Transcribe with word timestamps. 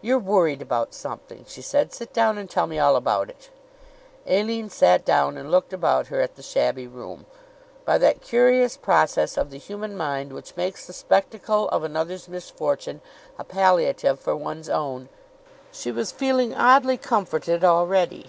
"You're 0.00 0.18
worried 0.18 0.62
about 0.62 0.94
something," 0.94 1.44
she 1.46 1.60
said. 1.60 1.92
"Sit 1.92 2.14
down 2.14 2.38
and 2.38 2.48
tell 2.48 2.66
me 2.66 2.78
all 2.78 2.96
about 2.96 3.28
it." 3.28 3.50
Aline 4.26 4.70
sat 4.70 5.04
down 5.04 5.36
and 5.36 5.50
looked 5.50 5.74
about 5.74 6.06
her 6.06 6.22
at 6.22 6.36
the 6.36 6.42
shabby 6.42 6.86
room. 6.86 7.26
By 7.84 7.98
that 7.98 8.22
curious 8.22 8.78
process 8.78 9.36
of 9.36 9.50
the 9.50 9.58
human 9.58 9.94
mind 9.94 10.32
which 10.32 10.56
makes 10.56 10.86
the 10.86 10.94
spectacle 10.94 11.68
of 11.68 11.84
another's 11.84 12.28
misfortune 12.30 13.02
a 13.38 13.44
palliative 13.44 14.18
for 14.18 14.34
one's 14.34 14.70
own, 14.70 15.10
she 15.70 15.92
was 15.92 16.12
feeling 16.12 16.54
oddly 16.54 16.96
comforted 16.96 17.62
already. 17.62 18.28